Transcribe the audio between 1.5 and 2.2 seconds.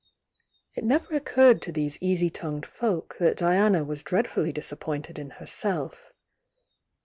to these